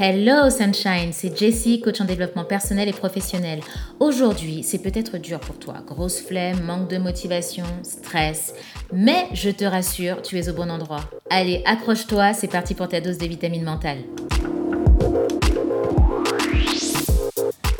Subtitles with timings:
[0.00, 3.58] Hello Sunshine, c'est Jessie, coach en développement personnel et professionnel.
[3.98, 5.74] Aujourd'hui, c'est peut-être dur pour toi.
[5.84, 8.54] Grosse flemme, manque de motivation, stress.
[8.92, 11.00] Mais je te rassure, tu es au bon endroit.
[11.30, 13.98] Allez, accroche-toi, c'est parti pour ta dose de vitamine mentale.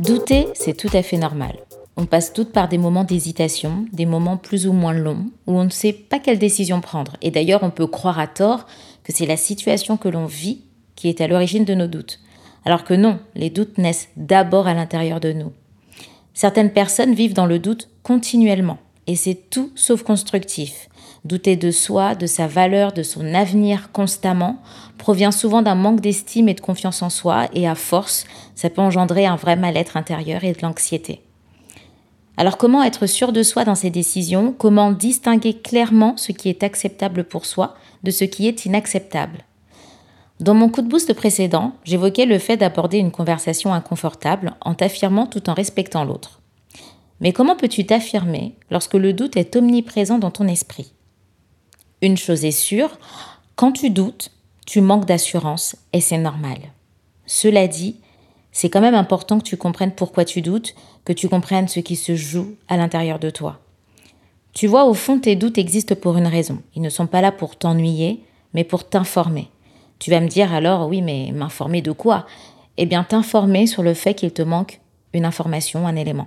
[0.00, 1.58] Douter, c'est tout à fait normal.
[1.96, 5.64] On passe toutes par des moments d'hésitation, des moments plus ou moins longs, où on
[5.64, 7.16] ne sait pas quelle décision prendre.
[7.22, 8.66] Et d'ailleurs, on peut croire à tort
[9.04, 10.64] que c'est la situation que l'on vit
[11.00, 12.20] qui est à l'origine de nos doutes.
[12.66, 15.50] Alors que non, les doutes naissent d'abord à l'intérieur de nous.
[16.34, 20.90] Certaines personnes vivent dans le doute continuellement, et c'est tout sauf constructif.
[21.24, 24.60] Douter de soi, de sa valeur, de son avenir constamment
[24.98, 28.82] provient souvent d'un manque d'estime et de confiance en soi, et à force, ça peut
[28.82, 31.22] engendrer un vrai mal-être intérieur et de l'anxiété.
[32.36, 34.52] Alors comment être sûr de soi dans ses décisions?
[34.52, 39.44] Comment distinguer clairement ce qui est acceptable pour soi de ce qui est inacceptable?
[40.40, 45.26] Dans mon coup de boost précédent, j'évoquais le fait d'aborder une conversation inconfortable en t'affirmant
[45.26, 46.40] tout en respectant l'autre.
[47.20, 50.94] Mais comment peux-tu t'affirmer lorsque le doute est omniprésent dans ton esprit?
[52.00, 52.98] Une chose est sûre,
[53.54, 54.30] quand tu doutes,
[54.66, 56.58] tu manques d'assurance et c'est normal.
[57.26, 57.96] Cela dit,
[58.50, 60.74] c'est quand même important que tu comprennes pourquoi tu doutes,
[61.04, 63.60] que tu comprennes ce qui se joue à l'intérieur de toi.
[64.54, 66.62] Tu vois, au fond, tes doutes existent pour une raison.
[66.74, 68.24] Ils ne sont pas là pour t'ennuyer,
[68.54, 69.50] mais pour t'informer.
[70.00, 72.26] Tu vas me dire alors, oui, mais m'informer de quoi?
[72.78, 74.80] Eh bien, t'informer sur le fait qu'il te manque
[75.12, 76.26] une information, un élément.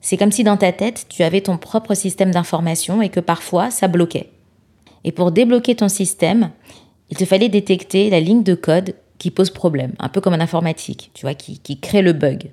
[0.00, 3.70] C'est comme si dans ta tête, tu avais ton propre système d'information et que parfois,
[3.70, 4.30] ça bloquait.
[5.02, 6.50] Et pour débloquer ton système,
[7.10, 10.40] il te fallait détecter la ligne de code qui pose problème, un peu comme en
[10.40, 12.50] informatique, tu vois, qui, crée le bug.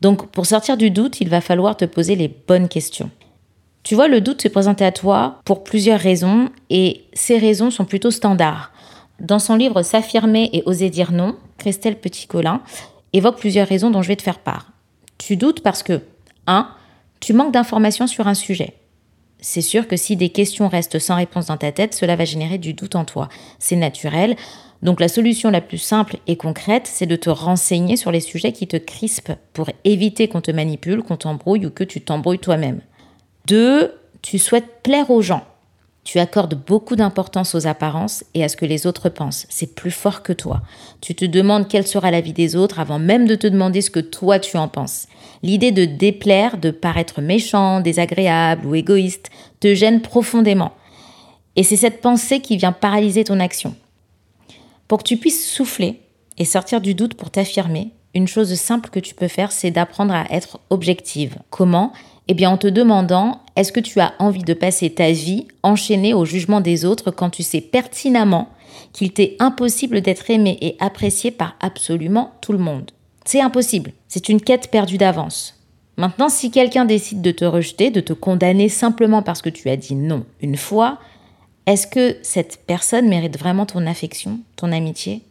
[0.00, 3.10] Donc, pour sortir du doute, il va falloir te poser les bonnes questions.
[3.84, 7.84] Tu vois, le doute se présente à toi pour plusieurs raisons et ces raisons sont
[7.84, 8.72] plutôt standards.
[9.20, 12.62] Dans son livre S'affirmer et oser dire non, Christelle Petit-Colin
[13.12, 14.72] évoque plusieurs raisons dont je vais te faire part.
[15.18, 16.02] Tu doutes parce que
[16.46, 16.68] 1.
[17.20, 18.74] Tu manques d'informations sur un sujet.
[19.40, 22.58] C'est sûr que si des questions restent sans réponse dans ta tête, cela va générer
[22.58, 23.28] du doute en toi.
[23.58, 24.36] C'est naturel.
[24.82, 28.52] Donc la solution la plus simple et concrète, c'est de te renseigner sur les sujets
[28.52, 32.80] qui te crispent pour éviter qu'on te manipule, qu'on t'embrouille ou que tu t'embrouilles toi-même.
[33.46, 33.92] 2.
[34.22, 35.44] Tu souhaites plaire aux gens.
[36.08, 39.46] Tu accordes beaucoup d'importance aux apparences et à ce que les autres pensent.
[39.50, 40.62] C'est plus fort que toi.
[41.02, 43.90] Tu te demandes quelle sera la vie des autres avant même de te demander ce
[43.90, 45.06] que toi tu en penses.
[45.42, 49.28] L'idée de déplaire, de paraître méchant, désagréable ou égoïste
[49.60, 50.72] te gêne profondément.
[51.56, 53.76] Et c'est cette pensée qui vient paralyser ton action.
[54.86, 56.00] Pour que tu puisses souffler
[56.38, 60.14] et sortir du doute pour t'affirmer, une chose simple que tu peux faire, c'est d'apprendre
[60.14, 61.36] à être objective.
[61.50, 61.92] Comment?
[62.28, 66.14] Eh bien, en te demandant, est-ce que tu as envie de passer ta vie enchaînée
[66.14, 68.50] au jugement des autres quand tu sais pertinemment
[68.92, 72.90] qu'il t'est impossible d'être aimé et apprécié par absolument tout le monde?
[73.24, 73.92] C'est impossible.
[74.08, 75.54] C'est une quête perdue d'avance.
[75.98, 79.76] Maintenant, si quelqu'un décide de te rejeter, de te condamner simplement parce que tu as
[79.76, 80.98] dit non une fois,
[81.66, 85.22] est-ce que cette personne mérite vraiment ton affection, ton amitié?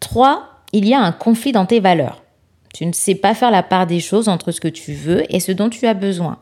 [0.00, 0.53] 3.
[0.76, 2.24] Il y a un conflit dans tes valeurs.
[2.74, 5.38] Tu ne sais pas faire la part des choses entre ce que tu veux et
[5.38, 6.38] ce dont tu as besoin.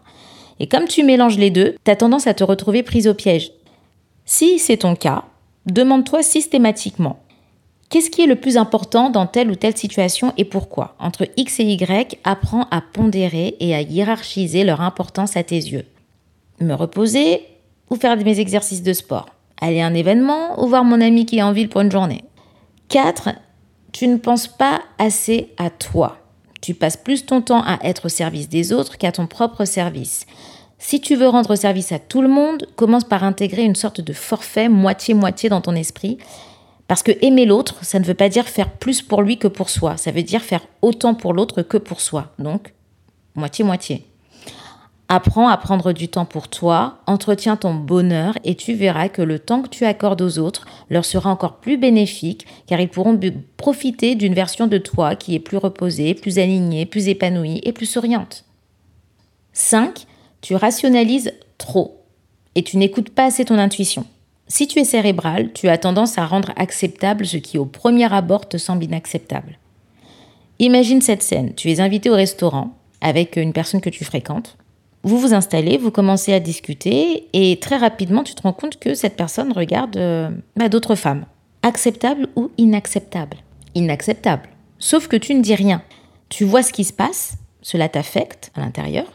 [0.58, 3.52] Et comme tu mélanges les deux, tu as tendance à te retrouver prise au piège.
[4.24, 5.24] Si c'est ton cas,
[5.66, 7.18] demande-toi systématiquement
[7.90, 10.96] Qu'est-ce qui est le plus important dans telle ou telle situation et pourquoi?
[10.98, 15.84] Entre X et Y, apprends à pondérer et à hiérarchiser leur importance à tes yeux.
[16.58, 17.42] Me reposer
[17.90, 19.26] ou faire mes exercices de sport?
[19.60, 22.24] Aller à un événement ou voir mon ami qui est en ville pour une journée?
[22.88, 23.28] 4.
[23.92, 26.18] Tu ne penses pas assez à toi.
[26.60, 30.26] Tu passes plus ton temps à être au service des autres qu'à ton propre service.
[30.78, 34.12] Si tu veux rendre service à tout le monde, commence par intégrer une sorte de
[34.12, 36.18] forfait moitié-moitié dans ton esprit.
[36.88, 39.70] Parce que aimer l'autre, ça ne veut pas dire faire plus pour lui que pour
[39.70, 39.96] soi.
[39.96, 42.32] Ça veut dire faire autant pour l'autre que pour soi.
[42.38, 42.74] Donc,
[43.34, 44.04] moitié-moitié.
[45.14, 49.38] Apprends à prendre du temps pour toi, entretiens ton bonheur et tu verras que le
[49.38, 53.20] temps que tu accordes aux autres leur sera encore plus bénéfique car ils pourront
[53.58, 57.84] profiter d'une version de toi qui est plus reposée, plus alignée, plus épanouie et plus
[57.84, 58.46] souriante.
[59.52, 60.06] 5.
[60.40, 62.00] Tu rationalises trop
[62.54, 64.06] et tu n'écoutes pas assez ton intuition.
[64.48, 68.48] Si tu es cérébral, tu as tendance à rendre acceptable ce qui au premier abord
[68.48, 69.58] te semble inacceptable.
[70.58, 74.56] Imagine cette scène, tu es invité au restaurant avec une personne que tu fréquentes.
[75.04, 78.94] Vous vous installez, vous commencez à discuter et très rapidement tu te rends compte que
[78.94, 81.26] cette personne regarde euh, bah, d'autres femmes.
[81.62, 83.38] Acceptable ou inacceptable?
[83.74, 84.48] Inacceptable.
[84.78, 85.82] Sauf que tu ne dis rien.
[86.28, 89.06] Tu vois ce qui se passe, cela t'affecte à l'intérieur.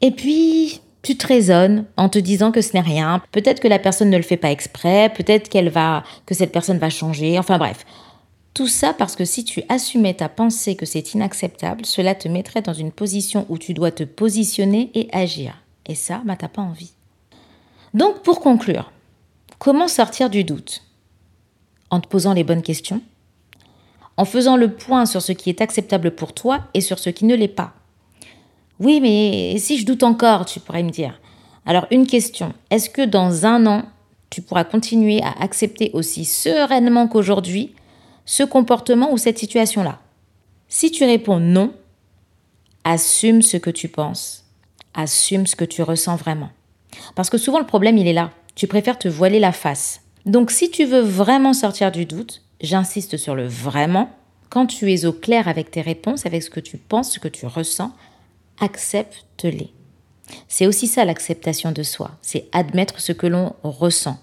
[0.00, 3.20] Et puis, tu te raisonnes en te disant que ce n'est rien.
[3.32, 6.78] Peut-être que la personne ne le fait pas exprès, peut-être qu'elle va, que cette personne
[6.78, 7.38] va changer.
[7.38, 7.84] Enfin bref,
[8.54, 12.60] Tout ça parce que si tu assumais ta pensée que c'est inacceptable, cela te mettrait
[12.60, 15.54] dans une position où tu dois te positionner et agir.
[15.86, 16.92] Et ça, bah, t'as pas envie.
[17.94, 18.92] Donc, pour conclure,
[19.58, 20.82] comment sortir du doute?
[21.90, 23.00] En te posant les bonnes questions,
[24.16, 27.24] en faisant le point sur ce qui est acceptable pour toi et sur ce qui
[27.24, 27.72] ne l'est pas?
[28.80, 31.20] Oui, mais si je doute encore, tu pourrais me dire.
[31.64, 33.84] Alors, une question, est-ce que dans un an,
[34.28, 37.74] tu pourras continuer à accepter aussi sereinement qu'aujourd'hui
[38.24, 40.00] ce comportement ou cette situation-là
[40.68, 41.74] Si tu réponds non,
[42.84, 44.44] assume ce que tu penses,
[44.94, 46.50] assume ce que tu ressens vraiment.
[47.14, 48.30] Parce que souvent le problème, il est là.
[48.54, 50.00] Tu préfères te voiler la face.
[50.26, 54.10] Donc si tu veux vraiment sortir du doute, j'insiste sur le vraiment,
[54.50, 57.28] quand tu es au clair avec tes réponses, avec ce que tu penses, ce que
[57.28, 57.92] tu ressens,
[58.60, 59.72] accepte-les.
[60.48, 64.18] C'est aussi ça l'acceptation de soi, c'est admettre ce que l'on ressent,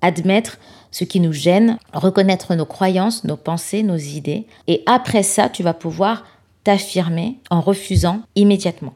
[0.00, 0.58] admettre
[0.90, 4.46] ce qui nous gêne, reconnaître nos croyances, nos pensées, nos idées.
[4.66, 6.24] Et après ça, tu vas pouvoir
[6.64, 8.94] t'affirmer en refusant immédiatement.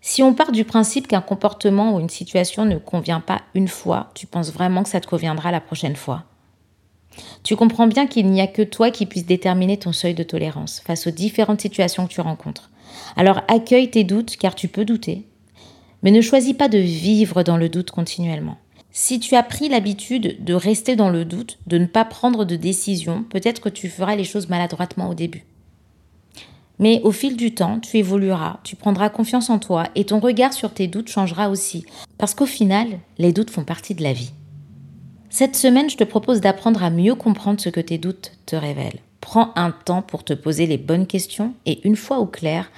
[0.00, 4.10] Si on part du principe qu'un comportement ou une situation ne convient pas une fois,
[4.14, 6.24] tu penses vraiment que ça te conviendra la prochaine fois.
[7.42, 10.80] Tu comprends bien qu'il n'y a que toi qui puisses déterminer ton seuil de tolérance
[10.80, 12.70] face aux différentes situations que tu rencontres.
[13.16, 15.26] Alors accueille tes doutes car tu peux douter,
[16.02, 18.56] mais ne choisis pas de vivre dans le doute continuellement.
[18.94, 22.56] Si tu as pris l'habitude de rester dans le doute, de ne pas prendre de
[22.56, 25.46] décision, peut-être que tu feras les choses maladroitement au début.
[26.78, 30.52] Mais au fil du temps, tu évolueras, tu prendras confiance en toi et ton regard
[30.52, 31.86] sur tes doutes changera aussi.
[32.18, 34.32] Parce qu'au final, les doutes font partie de la vie.
[35.30, 39.00] Cette semaine, je te propose d'apprendre à mieux comprendre ce que tes doutes te révèlent.
[39.22, 42.70] Prends un temps pour te poser les bonnes questions et une fois au clair,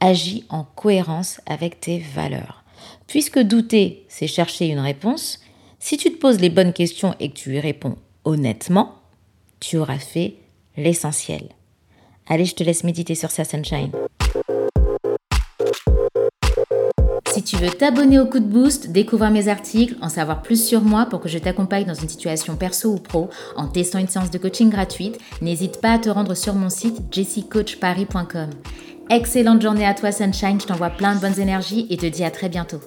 [0.00, 2.64] agis en cohérence avec tes valeurs.
[3.06, 5.38] Puisque douter, c'est chercher une réponse,
[5.80, 8.94] si tu te poses les bonnes questions et que tu y réponds honnêtement,
[9.58, 10.34] tu auras fait
[10.76, 11.48] l'essentiel.
[12.28, 13.90] Allez, je te laisse méditer sur ça, Sunshine.
[17.32, 20.82] Si tu veux t'abonner au coup de boost, découvrir mes articles, en savoir plus sur
[20.82, 24.30] moi pour que je t'accompagne dans une situation perso ou pro en testant une séance
[24.30, 28.50] de coaching gratuite, n'hésite pas à te rendre sur mon site jessicoachparis.com.
[29.08, 32.30] Excellente journée à toi Sunshine, je t'envoie plein de bonnes énergies et te dis à
[32.30, 32.80] très bientôt.